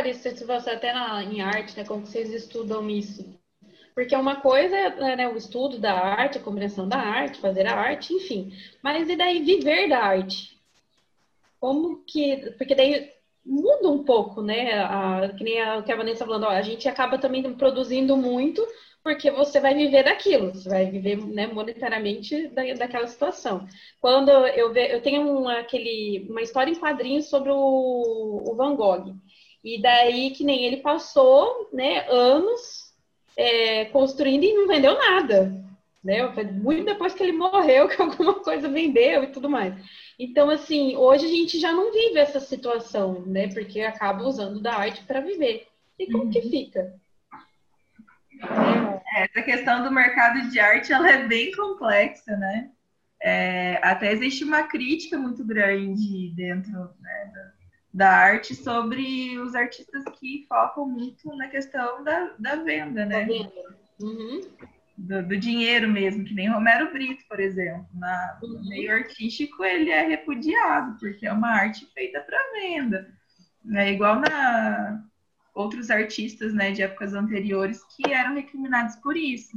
[0.00, 3.38] Larissa, se você até na, em arte, né, como vocês estudam isso.
[3.94, 7.74] Porque uma coisa é né, o estudo da arte, a compreensão da arte, fazer a
[7.74, 8.50] arte, enfim.
[8.82, 10.58] Mas e daí viver da arte?
[11.58, 12.54] Como que.
[12.56, 13.12] Porque daí
[13.44, 14.82] muda um pouco, né?
[14.82, 18.66] A, que nem a, que a Vanessa falando, ó, a gente acaba também produzindo muito
[19.02, 23.66] porque você vai viver daquilo, você vai viver né, monetariamente da, daquela situação.
[24.00, 28.76] Quando eu, ve, eu tenho uma, aquele, uma história em quadrinhos sobre o, o Van
[28.76, 29.14] Gogh.
[29.64, 32.94] E daí que nem ele passou, né, anos
[33.36, 35.69] é, construindo e não vendeu nada.
[36.02, 36.26] Né?
[36.52, 39.74] Muito depois que ele morreu, que alguma coisa vendeu e tudo mais.
[40.18, 43.48] Então, assim, hoje a gente já não vive essa situação, né?
[43.48, 45.66] Porque acaba usando da arte para viver.
[45.98, 46.30] E como uhum.
[46.30, 46.94] que fica?
[49.14, 52.70] É, essa questão do mercado de arte ela é bem complexa, né?
[53.22, 57.52] É, até existe uma crítica muito grande dentro né,
[57.92, 63.20] da arte sobre os artistas que focam muito na questão da, da venda, né?
[63.20, 63.76] Da venda.
[64.00, 64.40] Uhum.
[65.02, 67.86] Do, do, dinheiro mesmo, que nem Romero Brito, por exemplo.
[67.94, 68.60] Na, uhum.
[68.62, 73.08] No meio artístico, ele é repudiado, porque é uma arte feita para venda.
[73.74, 75.02] É igual na
[75.54, 79.56] outros artistas né, de épocas anteriores que eram recriminados por isso.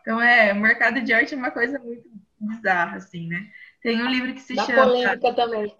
[0.00, 3.50] Então, é, o mercado de arte é uma coisa muito bizarra, assim, né?
[3.82, 4.82] Tem um livro que se da chama.
[4.84, 5.76] polêmica também.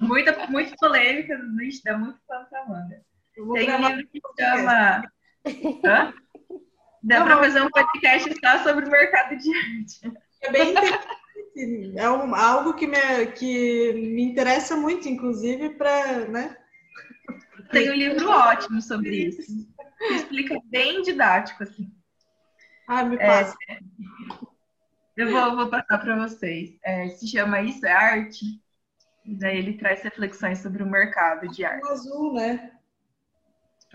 [0.00, 1.38] Muita, muito polêmica,
[1.84, 3.02] dá muito pano pra manga.
[3.34, 5.04] Tem um livro que se chama.
[5.84, 6.14] Hã?
[7.06, 10.18] Dá para fazer um podcast só sobre o mercado de arte.
[10.42, 11.16] É bem interessante.
[11.96, 16.26] É um, algo que me, que me interessa muito, inclusive, para.
[16.26, 16.56] Né?
[17.70, 19.66] Tem um livro ótimo sobre isso.
[19.98, 21.90] Que explica bem didático, assim.
[22.88, 23.56] Ah, me passa.
[23.68, 23.78] É,
[25.16, 26.76] eu vou, vou passar para vocês.
[26.84, 28.44] É, se chama Isso é Arte.
[29.24, 31.88] E daí ele traz reflexões sobre o mercado de arte.
[31.88, 32.72] azul, né?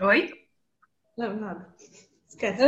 [0.00, 0.46] Oi?
[1.16, 1.74] Não, nada.
[2.32, 2.62] Esquece.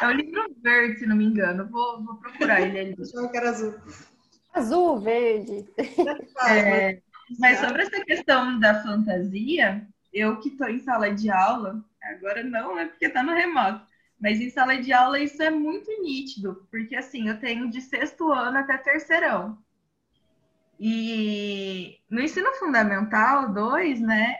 [0.00, 1.68] É o livro verde, se não me engano.
[1.68, 2.96] Vou, vou procurar ele ali.
[3.00, 3.74] Achava que era azul.
[4.52, 5.68] Azul, verde.
[6.48, 7.00] É,
[7.38, 12.78] mas sobre essa questão da fantasia, eu que estou em sala de aula, agora não,
[12.78, 13.86] é porque está no remoto.
[14.20, 18.32] Mas em sala de aula isso é muito nítido, porque assim, eu tenho de sexto
[18.32, 19.58] ano até terceirão.
[20.78, 24.36] E no ensino fundamental 2, né,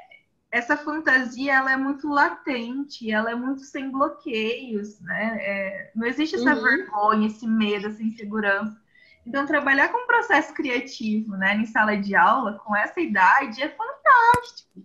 [0.50, 5.38] essa fantasia ela é muito latente, ela é muito sem bloqueios, né?
[5.40, 6.62] É, não existe essa uhum.
[6.62, 8.80] vergonha, esse medo, essa insegurança.
[9.24, 13.68] Então, trabalhar com um processo criativo, né, em sala de aula, com essa idade, é
[13.68, 14.84] fantástico.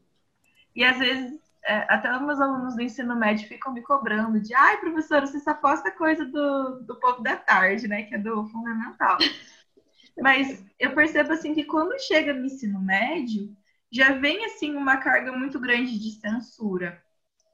[0.76, 4.78] E às vezes é, até meus alunos do ensino médio ficam me cobrando de ai,
[4.78, 8.04] professora, você só posta coisa do, do povo da tarde, né?
[8.04, 9.18] Que é do fundamental.
[10.22, 13.56] Mas eu percebo assim que quando chega no ensino médio,
[13.96, 17.02] já vem assim uma carga muito grande de censura,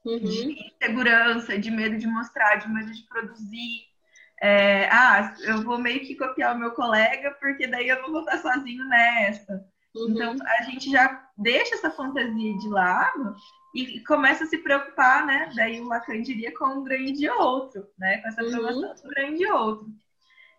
[0.04, 0.18] uhum.
[0.18, 3.82] de insegurança, de medo de mostrar, de medo de produzir.
[4.40, 8.20] É, ah, eu vou meio que copiar o meu colega, porque daí eu não vou
[8.22, 9.64] estar sozinho nessa.
[9.94, 10.10] Uhum.
[10.10, 13.36] Então a gente já deixa essa fantasia de lado
[13.72, 15.48] e começa a se preocupar, né?
[15.54, 18.18] Daí o Lacan diria com um ganho de outro, né?
[18.18, 18.94] Com essa aprovação uhum.
[18.94, 20.01] do ganho de outro.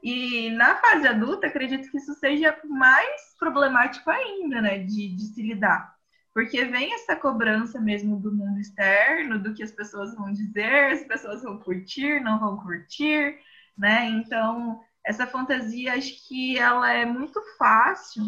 [0.04, 4.80] E na fase adulta, acredito que isso seja mais problemático ainda, né?
[4.80, 5.96] De, de se lidar.
[6.34, 11.04] Porque vem essa cobrança mesmo do mundo externo, do que as pessoas vão dizer, as
[11.06, 13.40] pessoas vão curtir, não vão curtir,
[13.78, 14.10] né?
[14.10, 18.24] Então, essa fantasia, acho que ela é muito fácil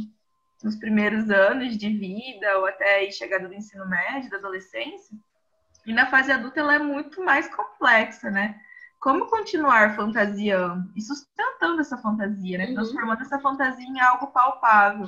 [0.64, 5.18] nos primeiros anos de vida ou até chegada do ensino médio, da adolescência.
[5.86, 8.60] E na fase adulta ela é muito mais complexa, né?
[9.06, 12.66] Como continuar fantasiando e sustentando essa fantasia, né?
[12.66, 12.74] Uhum.
[12.74, 15.08] Transformando essa fantasia em algo palpável.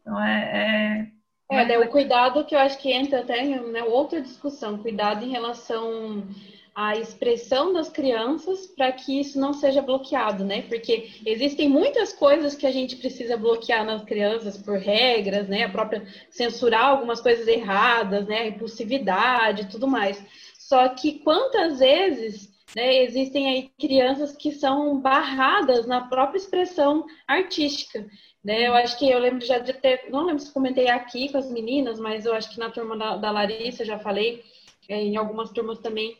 [0.00, 1.10] Então é.
[1.50, 4.78] É, é, é o cuidado que eu acho que entra até em né, outra discussão,
[4.78, 6.24] cuidado em relação
[6.72, 10.62] a expressão das crianças para que isso não seja bloqueado, né?
[10.62, 15.64] Porque existem muitas coisas que a gente precisa bloquear nas crianças por regras, né?
[15.64, 18.42] A própria censurar algumas coisas erradas, né?
[18.42, 20.24] A impulsividade, tudo mais.
[20.56, 28.06] Só que quantas vezes né, existem aí crianças que são barradas na própria expressão artística.
[28.44, 28.68] Né?
[28.68, 31.50] Eu acho que eu lembro já de ter, não lembro se comentei aqui com as
[31.50, 34.42] meninas, mas eu acho que na turma da, da Larissa já falei,
[34.88, 36.16] é, em algumas turmas também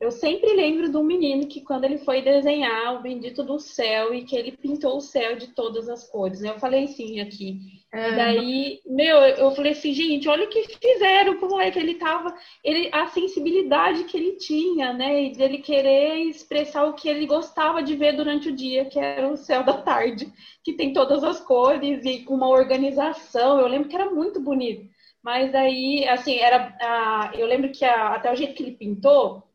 [0.00, 4.14] eu sempre lembro de um menino que quando ele foi desenhar o bendito do céu
[4.14, 6.40] e que ele pintou o céu de todas as cores.
[6.40, 6.50] Né?
[6.50, 7.78] Eu falei sim aqui.
[7.92, 8.14] É.
[8.14, 11.80] Daí, meu, eu falei assim, gente, olha o que fizeram com o moleque.
[11.80, 12.32] Ele tava.
[12.62, 15.24] Ele, a sensibilidade que ele tinha, né?
[15.24, 19.26] E dele querer expressar o que ele gostava de ver durante o dia, que era
[19.28, 23.58] o céu da tarde, que tem todas as cores e com uma organização.
[23.58, 24.86] Eu lembro que era muito bonito.
[25.22, 26.76] Mas aí, assim, era.
[26.80, 29.47] A, eu lembro que a, até o jeito que ele pintou,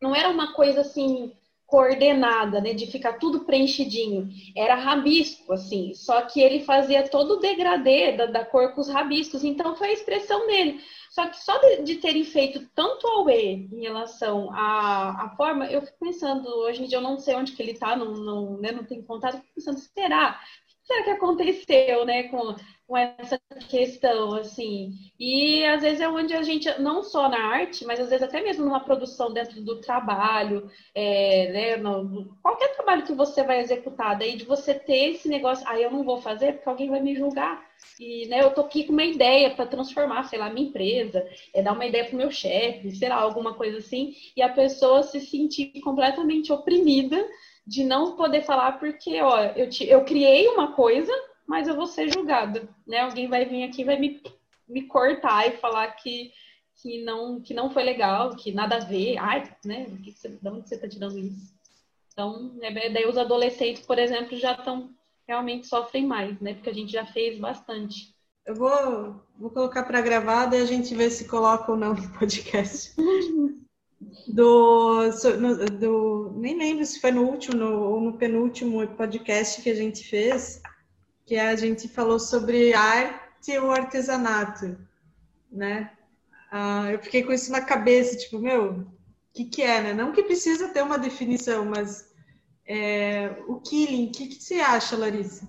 [0.00, 1.32] não era uma coisa assim
[1.66, 4.28] coordenada, né, de ficar tudo preenchidinho.
[4.56, 8.88] Era rabisco, assim, só que ele fazia todo o degradê da, da cor com os
[8.88, 10.80] rabiscos, então foi a expressão dele.
[11.10, 15.66] Só que só de, de terem feito tanto ao E em relação à, à forma,
[15.66, 18.58] eu fico pensando, hoje em dia eu não sei onde que ele tá, não, não,
[18.58, 20.40] né, não tenho contato, fico pensando, será?
[20.86, 22.54] Será que aconteceu, né, com
[22.86, 23.38] com essa
[23.68, 24.92] questão, assim.
[25.18, 28.40] E às vezes é onde a gente, não só na arte, mas às vezes até
[28.40, 34.16] mesmo numa produção dentro do trabalho, é, né, no, qualquer trabalho que você vai executar,
[34.16, 37.00] daí de você ter esse negócio, aí ah, eu não vou fazer porque alguém vai
[37.00, 37.66] me julgar.
[37.98, 41.62] E né, eu tô aqui com uma ideia para transformar, sei lá, minha empresa, é
[41.62, 45.20] dar uma ideia pro meu chefe, sei lá, alguma coisa assim, e a pessoa se
[45.20, 47.22] sentir completamente oprimida
[47.66, 51.12] de não poder falar porque, ó, eu, te, eu criei uma coisa,
[51.46, 53.00] mas eu vou ser julgada, né?
[53.00, 54.22] Alguém vai vir aqui vai me,
[54.68, 56.32] me cortar e falar que,
[56.76, 59.18] que, não, que não foi legal, que nada a ver.
[59.18, 59.86] Ai, né?
[60.04, 61.54] Que você, de onde você está tirando isso?
[62.12, 64.90] Então, é, daí os adolescentes, por exemplo, já estão
[65.26, 66.54] realmente sofrem mais, né?
[66.54, 68.14] Porque a gente já fez bastante.
[68.46, 72.12] Eu vou, vou colocar para gravar e a gente vê se coloca ou não no
[72.16, 72.94] podcast.
[74.36, 75.08] do,
[75.80, 80.06] do, nem lembro se foi no último no, ou no penúltimo podcast que a gente
[80.06, 80.60] fez,
[81.24, 84.76] que a gente falou sobre arte ou artesanato,
[85.50, 85.90] né?
[86.52, 88.86] Ah, eu fiquei com isso na cabeça, tipo, meu, o
[89.32, 89.94] que, que é, né?
[89.94, 92.12] Não que precisa ter uma definição, mas
[92.66, 95.48] é, o killing, o que, que você acha, Larissa?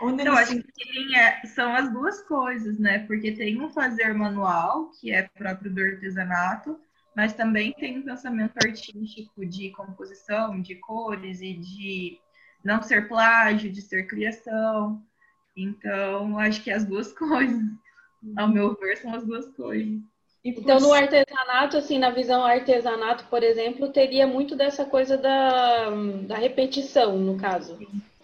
[0.00, 3.00] Onde eu acho que killing é, são as duas coisas, né?
[3.00, 6.78] Porque tem um fazer manual, que é próprio do artesanato,
[7.16, 12.18] mas também tem um pensamento artístico de composição, de cores e de
[12.64, 15.02] não ser plágio, de ser criação.
[15.56, 17.60] Então, acho que as duas coisas,
[18.36, 20.00] ao meu ver, são as duas coisas.
[20.44, 25.90] Então, no artesanato, assim, na visão artesanato, por exemplo, teria muito dessa coisa da,
[26.26, 27.76] da repetição, no caso.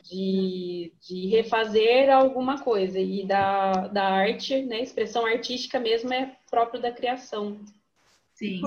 [0.05, 3.01] De, de refazer alguma coisa.
[3.01, 7.59] E da, da arte, né, expressão artística mesmo é próprio da criação.
[8.35, 8.61] Sim.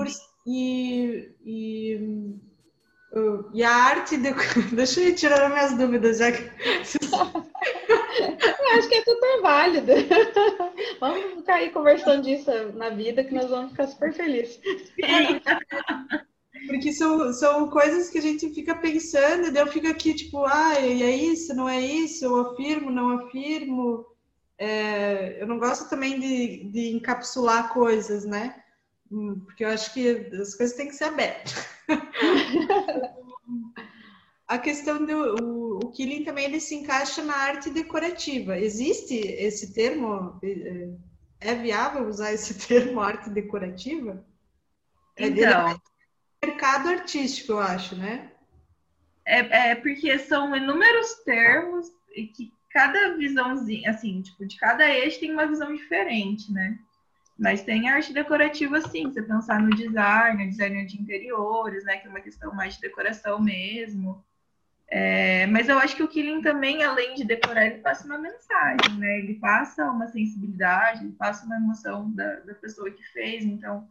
[0.46, 2.38] E, e
[3.54, 4.16] e a arte.
[4.16, 4.32] De...
[4.74, 6.42] Deixa eu tirar as minhas dúvidas, já que.
[8.18, 9.92] eu acho que é super válido.
[11.00, 14.60] Vamos ficar aí conversando disso na vida, que nós vamos ficar super felizes.
[16.66, 20.44] Porque são, são coisas que a gente fica pensando, e daí eu fico aqui, tipo,
[20.44, 24.06] ah, e é isso, não é isso, eu afirmo, não afirmo.
[24.58, 28.62] É, eu não gosto também de, de encapsular coisas, né?
[29.10, 31.54] Hum, porque eu acho que as coisas têm que ser abertas.
[34.46, 38.58] a questão do o, o killing também ele se encaixa na arte decorativa.
[38.58, 40.38] Existe esse termo?
[40.42, 40.88] É,
[41.40, 44.24] é viável usar esse termo arte decorativa?
[45.16, 45.76] É então, é
[46.58, 48.32] mercado artístico, eu acho, né?
[49.24, 55.20] É, é porque são inúmeros termos e que cada visãozinha, assim, tipo, de cada eixo
[55.20, 56.76] tem uma visão diferente, né?
[57.38, 62.10] Mas tem arte decorativa, sim, você pensar no design, design de interiores, né, que é
[62.10, 64.24] uma questão mais de decoração mesmo.
[64.88, 68.98] É, mas eu acho que o Killing também, além de decorar, ele passa uma mensagem,
[68.98, 69.18] né?
[69.18, 73.44] Ele passa uma sensibilidade, ele passa uma emoção da, da pessoa que fez.
[73.44, 73.86] Então,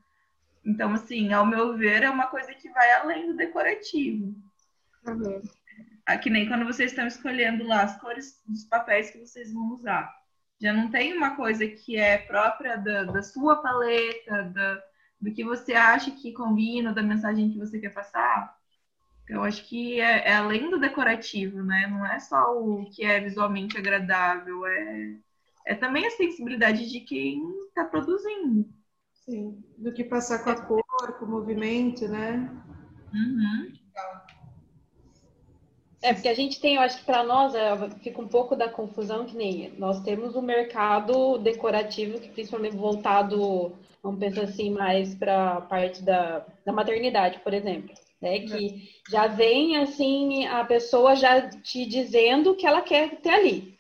[0.68, 4.36] então, assim, ao meu ver, é uma coisa que vai além do decorativo.
[5.08, 5.42] Uhum.
[6.06, 10.18] Aqui nem quando vocês estão escolhendo lá as cores dos papéis que vocês vão usar
[10.60, 14.84] já não tem uma coisa que é própria da, da sua paleta, da,
[15.22, 18.58] do que você acha que combina, da mensagem que você quer passar.
[19.30, 21.88] Eu acho que é, é, além do decorativo, né?
[21.88, 25.16] Não é só o que é visualmente agradável, é,
[25.66, 28.68] é também a sensibilidade de quem está produzindo.
[29.28, 32.50] Sim, do que passar com a cor, com o movimento, né?
[33.14, 33.74] Uhum.
[36.02, 38.70] É, porque a gente tem, eu acho que para nós é, fica um pouco da
[38.70, 44.70] confusão que nem nós temos o um mercado decorativo que principalmente voltado, vamos pensar assim,
[44.70, 47.94] mais para a parte da, da maternidade, por exemplo.
[48.20, 53.30] Né, que já vem assim a pessoa já te dizendo o que ela quer ter
[53.30, 53.77] ali.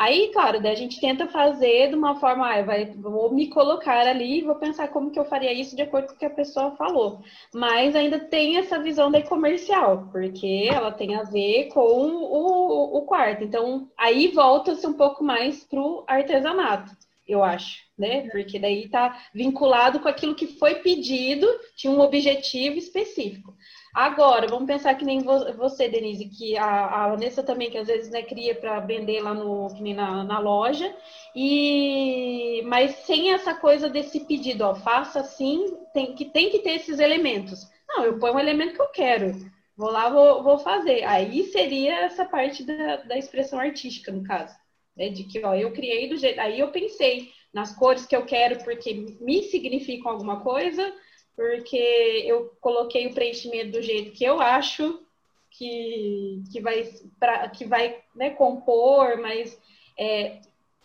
[0.00, 4.06] Aí, claro, daí a gente tenta fazer de uma forma, ah, vai, vou me colocar
[4.06, 6.30] ali e vou pensar como que eu faria isso de acordo com o que a
[6.30, 7.20] pessoa falou.
[7.52, 13.02] Mas ainda tem essa visão da comercial, porque ela tem a ver com o, o
[13.02, 13.44] quarto.
[13.44, 16.96] Então, aí volta-se um pouco mais para o artesanato,
[17.28, 18.26] eu acho, né?
[18.30, 23.54] Porque daí está vinculado com aquilo que foi pedido, tinha um objetivo específico.
[23.92, 28.10] Agora, vamos pensar que nem você, Denise, que a, a Vanessa também, que às vezes
[28.10, 30.94] né, cria para vender lá no, na, na, loja,
[31.34, 36.74] e mas sem essa coisa desse pedido, ó, faça assim, tem que, tem que ter
[36.76, 37.68] esses elementos.
[37.88, 39.32] Não, eu ponho um elemento que eu quero,
[39.76, 41.02] vou lá, vou, vou fazer.
[41.02, 44.54] Aí seria essa parte da, da expressão artística, no caso,
[44.96, 48.24] né, de que ó, eu criei do jeito, aí eu pensei nas cores que eu
[48.24, 50.94] quero porque me significam alguma coisa
[51.40, 55.02] porque eu coloquei o preenchimento do jeito que eu acho
[55.50, 56.86] que, que vai,
[57.18, 59.58] pra, que vai né, compor, mas
[59.98, 60.38] é,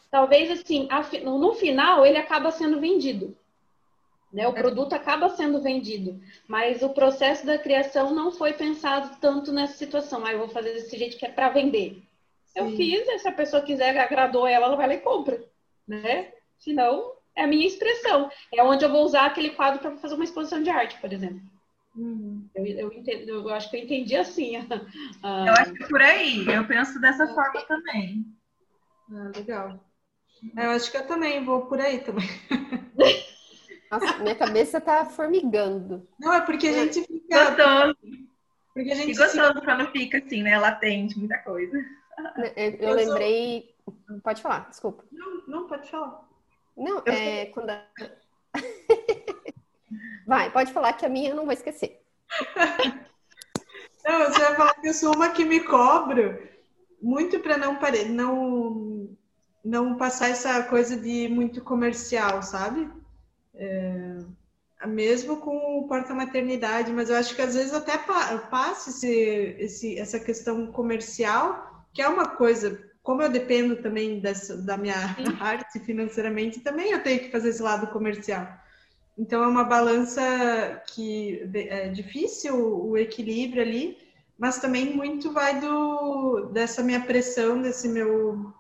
[0.10, 0.88] talvez assim,
[1.26, 3.38] no final ele acaba sendo vendido.
[4.32, 4.48] Né?
[4.48, 4.54] O é.
[4.54, 10.26] produto acaba sendo vendido, mas o processo da criação não foi pensado tanto nessa situação.
[10.26, 12.02] Ah, eu vou fazer desse jeito que é para vender.
[12.46, 12.60] Sim.
[12.60, 15.44] Eu fiz, se a pessoa quiser, agradou ela, ela vai lá e compra.
[15.86, 16.32] Né?
[16.58, 18.30] Senão, é a minha expressão.
[18.54, 21.42] É onde eu vou usar aquele quadro para fazer uma exposição de arte, por exemplo.
[21.96, 22.50] Uhum.
[22.54, 24.56] Eu, eu, entendo, eu acho que eu entendi assim.
[25.24, 26.46] Eu acho que é por aí.
[26.46, 28.26] Eu penso dessa forma também.
[29.12, 29.80] Ah, legal.
[30.58, 32.28] Eu acho que eu também vou por aí também.
[33.90, 36.08] Nossa, minha cabeça tá formigando.
[36.20, 37.56] Não, é porque a gente fica.
[37.56, 37.96] Gostoso.
[38.74, 39.62] Porque a gente e gostoso fica...
[39.62, 40.58] quando fica assim, né?
[40.58, 41.78] Latente, muita coisa.
[42.38, 43.74] Eu, eu, eu lembrei.
[43.86, 44.20] Sou...
[44.22, 45.06] Pode falar, desculpa.
[45.12, 46.25] Não, não, pode falar.
[46.76, 47.46] Não, eu é sei.
[47.48, 47.70] quando.
[47.70, 47.84] A...
[50.28, 52.02] vai, pode falar que a minha eu não vou esquecer.
[54.04, 56.38] não, você vai falar que eu sou uma que me cobro
[57.02, 58.06] muito para não, pare...
[58.06, 59.16] não
[59.64, 62.90] não passar essa coisa de muito comercial, sabe?
[63.56, 64.18] É...
[64.86, 69.10] Mesmo com o porta-maternidade, mas eu acho que às vezes até passa esse,
[69.58, 75.16] esse, essa questão comercial, que é uma coisa como eu dependo também dessa, da minha
[75.16, 75.26] Sim.
[75.40, 78.46] arte financeiramente, também eu tenho que fazer esse lado comercial.
[79.16, 83.98] Então é uma balança que é difícil o equilíbrio ali,
[84.38, 88.52] mas também muito vai do dessa minha pressão, desse meu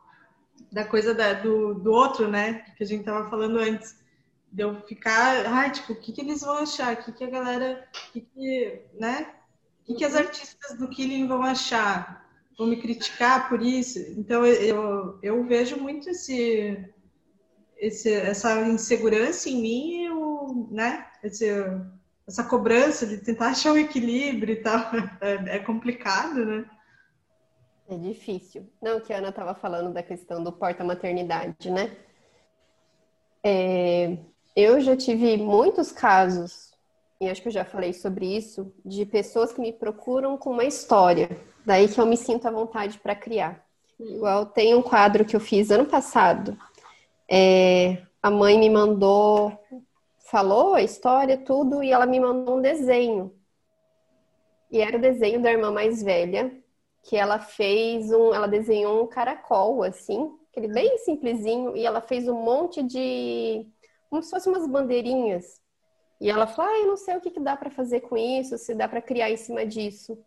[0.71, 2.65] da coisa da, do, do outro, né?
[2.77, 4.03] Que a gente tava falando antes.
[4.51, 6.93] De eu ficar, ai, tipo, o que, que eles vão achar?
[6.93, 9.33] O que, que a galera, o que, que né?
[9.81, 10.19] O que, que as uhum.
[10.19, 12.24] artistas do Killing vão achar?
[12.57, 13.99] Vão me criticar por isso.
[14.17, 16.85] Então eu, eu vejo muito esse,
[17.77, 21.07] esse essa insegurança em mim, eu, né?
[21.23, 21.45] Esse,
[22.27, 24.79] essa cobrança de tentar achar o equilíbrio e tal.
[25.21, 26.69] É, é complicado, né?
[27.87, 28.67] É difícil.
[28.81, 31.95] Não, que a Ana estava falando da questão do porta-maternidade, né?
[33.43, 34.17] É,
[34.55, 36.74] eu já tive muitos casos,
[37.19, 40.65] e acho que eu já falei sobre isso, de pessoas que me procuram com uma
[40.65, 41.29] história
[41.65, 43.65] Daí que eu me sinto à vontade para criar.
[43.99, 46.55] Igual tem um quadro que eu fiz ano passado.
[47.29, 49.51] É, a mãe me mandou,
[50.29, 53.33] falou a história, tudo, e ela me mandou um desenho.
[54.69, 56.55] E era o desenho da irmã mais velha,
[57.03, 62.27] que ela fez um, ela desenhou um caracol assim, aquele bem simplesinho, e ela fez
[62.27, 63.65] um monte de
[64.09, 65.61] como se fossem umas bandeirinhas.
[66.19, 68.57] E ela falou: "Ah, eu não sei o que, que dá para fazer com isso,
[68.57, 70.17] se dá para criar em cima disso".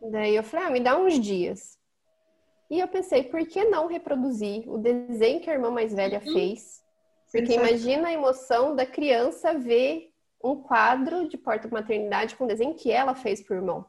[0.00, 1.78] Daí eu falei, ah, me dá uns dias.
[2.70, 6.32] E eu pensei, por que não reproduzir o desenho que a irmã mais velha uhum.
[6.32, 6.82] fez?
[7.32, 12.90] Porque imagina a emoção da criança ver um quadro de porta-maternidade com o desenho que
[12.90, 13.84] ela fez por irmão.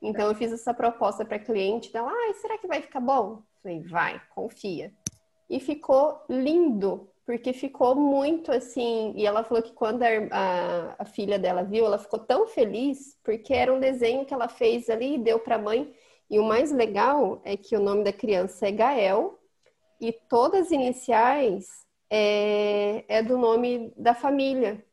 [0.00, 3.42] Então eu fiz essa proposta para a cliente dela, ah, será que vai ficar bom?
[3.62, 4.92] Falei, vai, confia.
[5.48, 9.12] E ficou lindo, porque ficou muito assim.
[9.16, 13.16] E ela falou que quando a, a, a, filha dela viu, ela ficou tão feliz,
[13.22, 15.94] porque era um desenho que ela fez ali e deu para a mãe.
[16.28, 19.38] E o mais legal é que o nome da criança é Gael,
[20.00, 21.66] e todas as iniciais
[22.10, 24.84] é, é do nome da família.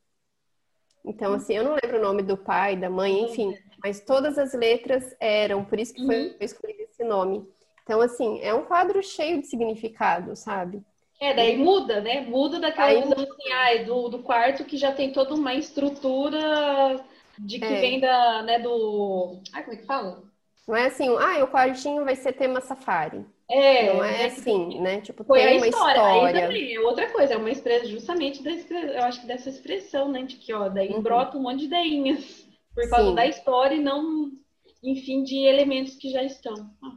[1.03, 4.53] Então, assim, eu não lembro o nome do pai, da mãe, enfim, mas todas as
[4.53, 6.35] letras eram, por isso que foi uhum.
[6.39, 7.47] escolhido esse nome.
[7.83, 10.83] Então, assim, é um quadro cheio de significado, sabe?
[11.19, 12.21] É, daí muda, né?
[12.21, 17.03] Muda daquela visão assim, ah, do, do quarto que já tem toda uma estrutura
[17.37, 17.81] de que é.
[17.81, 19.41] vem da, né, do.
[19.53, 20.23] Ah, como é que fala?
[20.67, 23.25] Não é assim, ah, o quartinho vai ser tema safari.
[23.49, 23.91] É.
[23.91, 25.01] Não é assim, né?
[25.01, 25.97] Tipo, Foi tem uma história.
[25.97, 26.27] história.
[26.27, 30.09] Aí também é outra coisa, é uma expressão, justamente da, eu acho que dessa expressão,
[30.09, 30.21] né?
[30.21, 31.01] De que, ó, daí uhum.
[31.01, 33.15] brota um monte de ideinhas por causa Sim.
[33.15, 34.31] da história e não,
[34.83, 36.53] enfim, de elementos que já estão.
[36.83, 36.91] Ah.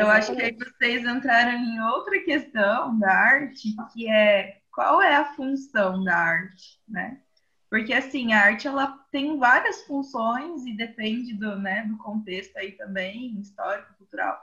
[0.00, 5.14] Eu acho que aí vocês entraram em outra questão da arte, que é qual é
[5.14, 7.20] a função da arte, né?
[7.68, 12.72] Porque assim, a arte ela tem várias funções e depende do, né, do contexto aí
[12.72, 14.40] também, histórico, cultural,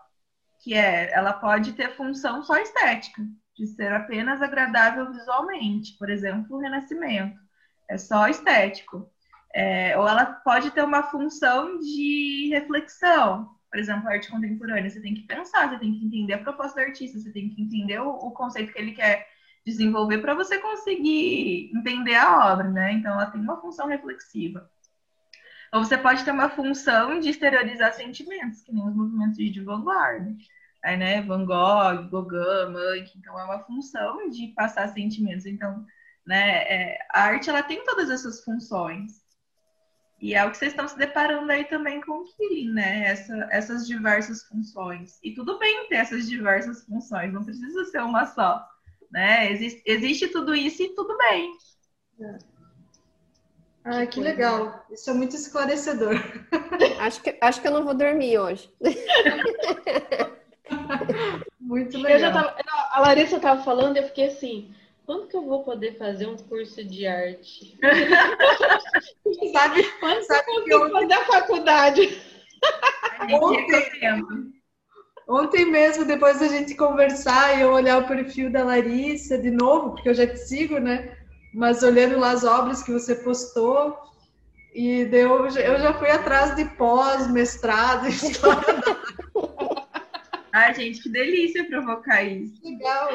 [0.63, 3.23] que é, ela pode ter função só estética,
[3.55, 7.39] de ser apenas agradável visualmente, por exemplo, o Renascimento,
[7.89, 9.11] é só estético.
[9.53, 15.13] É, ou ela pode ter uma função de reflexão, por exemplo, arte contemporânea, você tem
[15.13, 18.09] que pensar, você tem que entender a proposta do artista, você tem que entender o,
[18.09, 19.27] o conceito que ele quer
[19.65, 22.93] desenvolver para você conseguir entender a obra, né?
[22.93, 24.69] Então, ela tem uma função reflexiva.
[25.73, 30.33] Ou você pode ter uma função de exteriorizar sentimentos, que nem os movimentos de vanguarda.
[30.83, 35.45] Aí, né, Van Gogh, Gauguin, Munch, então é uma função de passar sentimentos.
[35.45, 35.85] Então,
[36.25, 39.26] né, é, a arte ela tem todas essas funções.
[40.19, 43.07] E é o que vocês estão se deparando aí também com o Killing, né?
[43.07, 45.19] Essa, essas diversas funções.
[45.23, 48.67] E tudo bem ter essas diversas funções, não precisa ser uma só.
[49.11, 49.51] Né?
[49.51, 51.51] Existe, existe tudo isso e tudo bem.
[52.19, 52.37] É.
[53.85, 54.85] Ah, que, que legal.
[54.91, 56.15] Isso é muito esclarecedor.
[56.99, 58.69] Acho que, acho que eu não vou dormir hoje.
[61.59, 62.33] muito legal.
[62.33, 62.55] Tava,
[62.91, 64.73] a Larissa estava falando e eu fiquei assim,
[65.07, 67.79] quando que eu vou poder fazer um curso de arte?
[69.53, 72.21] sabe, quando sabe que eu vou fazer a faculdade?
[73.31, 74.53] Ontem,
[75.25, 79.91] ontem mesmo, depois da gente conversar e eu olhar o perfil da Larissa de novo,
[79.91, 81.17] porque eu já te sigo, né?
[81.53, 83.97] Mas olhando lá as obras que você postou,
[84.75, 88.97] e deu, eu já fui atrás de pós, mestrado, história da...
[90.51, 92.59] Ai, gente, que delícia provocar isso.
[92.61, 93.09] Legal.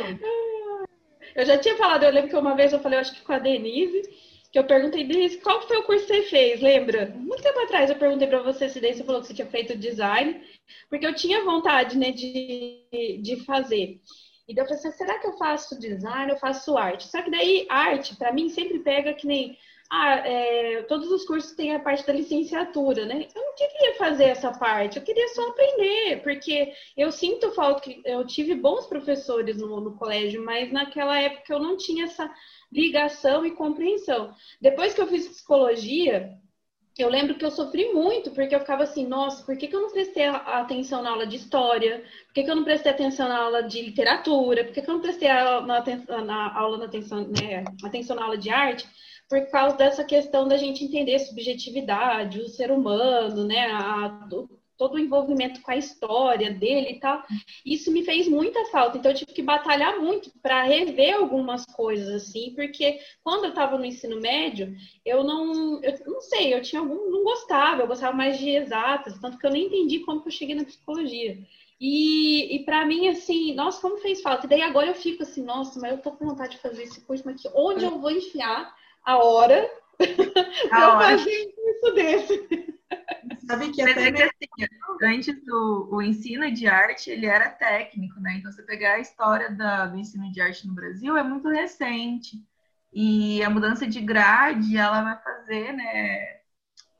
[1.34, 3.32] Eu já tinha falado, eu lembro que uma vez eu falei, eu acho que com
[3.32, 4.02] a Denise,
[4.50, 6.60] que eu perguntei, Denise, qual foi o curso que você fez?
[6.60, 7.06] Lembra?
[7.16, 9.76] Muito tempo atrás eu perguntei para você se daí você falou que você tinha feito
[9.76, 10.42] design,
[10.90, 14.00] porque eu tinha vontade, né, de, de fazer.
[14.46, 17.08] E daí eu falei assim, será que eu faço design ou faço arte?
[17.08, 19.56] Só que daí, arte, para mim, sempre pega que nem
[19.94, 23.28] ah, é, todos os cursos têm a parte da licenciatura, né?
[23.34, 28.00] Eu não queria fazer essa parte, eu queria só aprender, porque eu sinto falta que
[28.02, 32.32] eu tive bons professores no, no colégio, mas naquela época eu não tinha essa
[32.72, 34.34] ligação e compreensão.
[34.62, 36.38] Depois que eu fiz psicologia,
[36.98, 39.82] eu lembro que eu sofri muito, porque eu ficava assim, nossa, por que, que eu
[39.82, 42.02] não prestei atenção na aula de história?
[42.28, 44.64] Por que, que eu não prestei atenção na aula de literatura?
[44.64, 45.84] Por que, que eu não prestei a, na,
[46.24, 48.88] na, aula na atenção, né, atenção na aula de arte?
[49.32, 54.28] Por causa dessa questão da gente entender subjetividade, o ser humano, né, a,
[54.76, 57.22] todo o envolvimento com a história dele e tal.
[57.64, 62.10] Isso me fez muita falta, então eu tive que batalhar muito para rever algumas coisas
[62.10, 66.82] assim, porque quando eu estava no ensino médio, eu não, eu não sei, eu tinha
[66.82, 70.28] algum, não gostava, eu gostava mais de exatas, tanto que eu nem entendi como que
[70.28, 71.38] eu cheguei na psicologia.
[71.80, 74.44] E, e para mim, assim, nossa, como fez falta.
[74.44, 77.00] E daí agora eu fico assim, nossa, mas eu tô com vontade de fazer esse
[77.00, 78.72] curso, mas onde eu vou enfiar
[79.04, 79.68] a hora
[80.68, 82.72] para fazer um curso desse.
[83.46, 88.36] Sabe que até que, assim, antes do o ensino de arte, ele era técnico, né?
[88.36, 92.36] Então, você pegar a história da, do ensino de arte no Brasil é muito recente.
[92.92, 96.42] E a mudança de grade, ela vai fazer, né?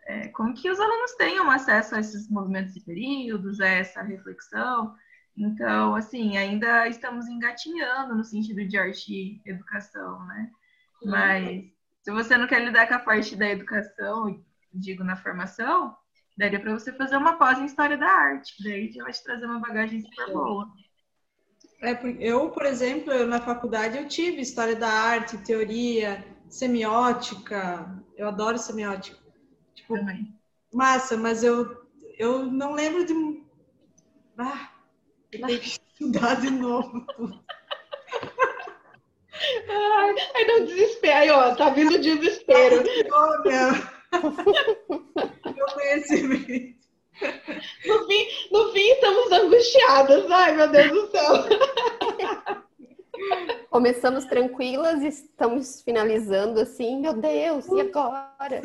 [0.07, 4.95] É, com que os alunos tenham acesso a esses movimentos de períodos, a essa reflexão.
[5.37, 10.51] Então, assim, ainda estamos engatinhando no sentido de arte e educação, né?
[11.05, 11.65] Mas
[12.03, 15.97] se você não quer lidar com a parte da educação, digo na formação,
[16.37, 19.23] daria para você fazer uma pós em História da Arte, que daí já vai te
[19.23, 20.69] trazer uma bagagem super boa.
[21.81, 28.29] É, eu, por exemplo, eu, na faculdade eu tive História da Arte, Teoria, Semiótica, eu
[28.29, 29.19] adoro Semiótica.
[29.75, 30.35] Tipo, Também.
[30.73, 31.87] massa, mas eu,
[32.19, 33.43] eu não lembro de...
[34.39, 34.71] Ah,
[35.33, 37.07] eu tenho que estudar de novo.
[39.69, 41.17] Ai, aí não desespero.
[41.17, 42.83] Aí, ó, tá vindo desespero.
[45.55, 46.83] Meu conhecimento.
[47.87, 50.31] No fim, no fim, estamos angustiadas.
[50.31, 51.33] Ai, meu Deus do céu.
[53.71, 58.61] Começamos tranquilas e estamos finalizando assim, meu Deus, e agora?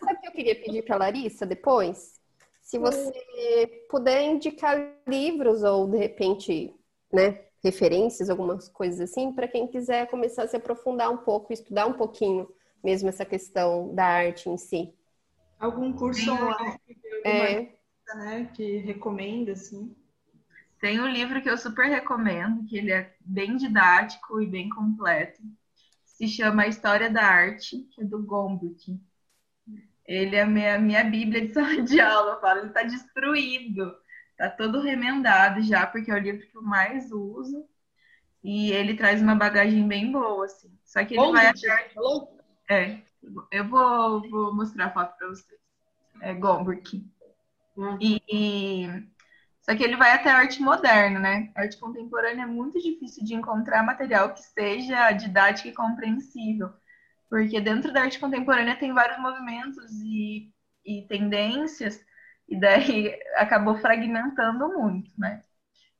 [0.00, 2.14] Sabe o que eu queria pedir para Larissa depois?
[2.62, 6.74] Se você puder indicar livros ou de repente,
[7.12, 11.86] né, referências, algumas coisas assim, para quem quiser começar a se aprofundar um pouco, estudar
[11.86, 12.48] um pouquinho
[12.82, 14.94] mesmo essa questão da arte em si.
[15.58, 16.80] Algum curso online
[17.24, 17.72] é.
[18.14, 19.94] né, que recomenda, assim?
[20.80, 25.42] Tem um livro que eu super recomendo, que ele é bem didático e bem completo.
[26.04, 29.00] Se chama A História da Arte, que é do Gombrich.
[30.06, 33.96] Ele é a minha, minha bíblia de sala de aula, eu falo, ele está destruído
[34.36, 37.66] Tá todo remendado já, porque é o livro que eu mais uso.
[38.44, 40.70] E ele traz uma bagagem bem boa, assim.
[40.84, 41.52] Só que ele Bom, vai
[41.94, 42.38] falou?
[42.68, 42.98] É,
[43.50, 45.60] eu vou, vou mostrar a foto para vocês.
[46.20, 47.04] É Gombrich.
[47.76, 47.98] Hum.
[48.00, 48.88] E, e-
[49.62, 51.52] Só que ele vai até arte moderna, né?
[51.56, 56.72] A arte contemporânea é muito difícil de encontrar material que seja didático e compreensível.
[57.28, 60.52] Porque dentro da arte contemporânea tem vários movimentos e,
[60.84, 62.00] e tendências,
[62.48, 65.42] e daí acabou fragmentando muito, né?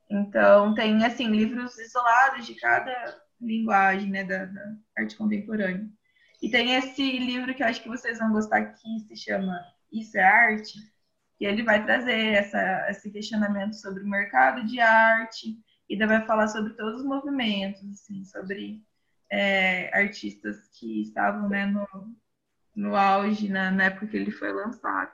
[0.09, 5.87] Então, tem, assim, livros isolados de cada linguagem, né, da, da arte contemporânea.
[6.41, 9.59] E tem esse livro que eu acho que vocês vão gostar que se chama
[9.91, 10.77] Isso é Arte,
[11.37, 15.57] que ele vai trazer essa, esse questionamento sobre o mercado de arte
[15.89, 18.83] e daí vai falar sobre todos os movimentos, assim, sobre
[19.29, 21.87] é, artistas que estavam né, no,
[22.75, 25.11] no auge na, na época que ele foi lançado.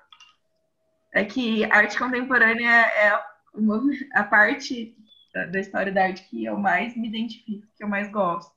[1.14, 3.24] É que a arte contemporânea é
[3.54, 3.82] uma-
[4.14, 4.98] a parte
[5.34, 8.52] da, da história da arte que eu mais me identifico, que eu mais gosto.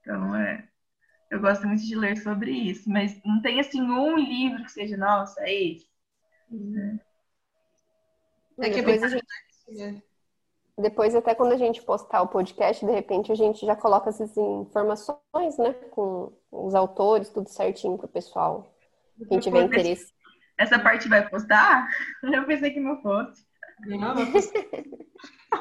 [0.00, 0.68] Então, é,
[1.30, 4.96] eu gosto muito de ler sobre isso, mas não tem assim um livro que seja,
[4.96, 5.86] nossa, é esse.
[8.58, 10.04] É que é depois, bem a gente-
[10.78, 14.36] depois, até quando a gente postar o podcast, de repente a gente já coloca essas
[14.36, 15.72] informações, né?
[15.90, 18.72] Com os autores, tudo certinho pro pessoal.
[19.28, 20.12] Quem tiver interesse.
[20.58, 21.88] Essa parte vai postar?
[22.22, 23.44] Eu pensei que não fosse.
[23.86, 24.52] Não, mas-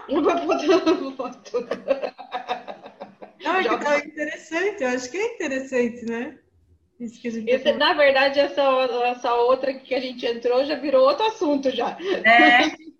[0.09, 0.35] Não vai
[3.43, 4.83] não, é que tá interessante.
[4.83, 6.37] Eu acho que é interessante, né?
[6.99, 8.61] Isso que a gente Esse, na verdade, essa,
[9.05, 11.97] essa outra que a gente entrou já virou outro assunto já.
[12.23, 12.59] É,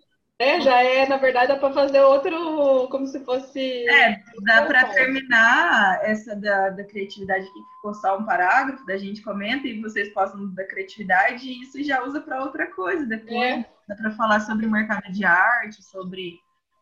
[0.41, 3.88] É, já é, na verdade, dá para fazer outro, como se fosse.
[3.88, 9.21] é dá para terminar essa da, da criatividade que ficou só um parágrafo, da gente
[9.21, 13.39] comenta e vocês postam da criatividade, e isso já usa para outra coisa depois.
[13.39, 13.65] É.
[13.88, 16.39] Dá para falar sobre o mercado de arte, sobre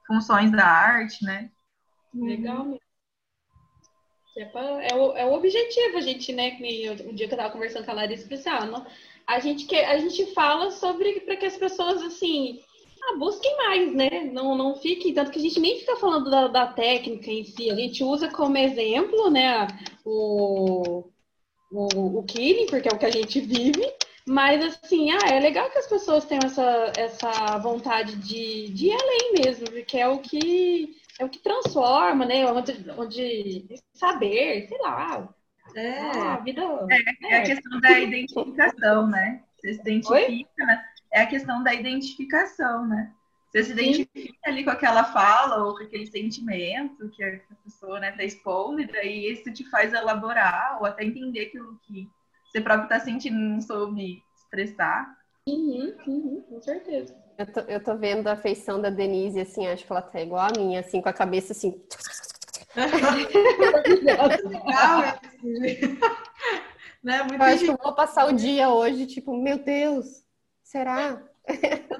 [0.07, 1.51] funções da arte, né?
[2.13, 2.79] Legal mesmo.
[4.37, 6.51] É, pra- é o, é o objetivo, a gente, né?
[6.51, 8.65] Que eu- um dia que eu tava conversando com a Larissa, eu falei assim, ah,
[8.65, 8.87] não,
[9.27, 12.61] a gente quer, a gente fala sobre para que as pessoas assim
[13.03, 14.29] ah, busquem mais, né?
[14.31, 17.69] Não, não fiquem, tanto que a gente nem fica falando da, da técnica em si,
[17.69, 19.67] a gente usa como exemplo, né,
[20.05, 21.05] o,
[21.71, 23.91] o, o killing, porque é o que a gente vive,
[24.27, 28.93] mas assim, ah, é legal que as pessoas tenham essa, essa vontade de, de ir
[28.93, 32.45] além mesmo, porque é o que é o que transforma, né?
[32.49, 35.27] Onde, onde saber, sei lá.
[35.75, 35.99] É.
[35.99, 36.61] Ah, a vida.
[37.29, 39.43] É a questão da identificação, né?
[39.57, 40.85] Você se identifica, né?
[41.11, 43.13] É a questão da identificação, né?
[43.51, 43.81] Você se Sim.
[43.81, 48.81] identifica ali com aquela fala ou com aquele sentimento que a pessoa né, tá expondo,
[48.81, 52.07] e daí isso te faz elaborar ou até entender aquilo que
[52.45, 55.17] você próprio tá sentindo e não soube expressar.
[55.47, 57.15] Uhum, uhum, com certeza.
[57.37, 60.47] Eu tô, eu tô vendo a feição da Denise, assim, acho que ela tá igual
[60.47, 61.81] a minha, assim, com a cabeça assim.
[64.45, 65.19] Legal, é
[67.03, 67.21] né?
[67.21, 70.23] Eu Muita acho que eu vou passar o dia hoje, tipo, meu Deus,
[70.69, 71.19] será?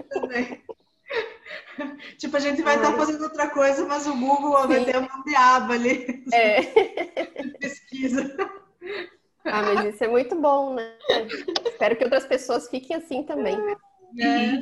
[0.09, 0.61] também.
[2.17, 5.73] Tipo, a gente vai estar fazendo outra coisa, mas o Google vai ter uma aba
[5.73, 6.61] ali É.
[7.59, 8.35] pesquisa.
[9.45, 10.93] Ah, mas isso é muito bom, né?
[11.65, 13.57] Espero que outras pessoas fiquem assim também.
[14.19, 14.61] É.